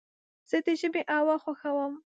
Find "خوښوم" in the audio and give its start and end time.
1.43-1.93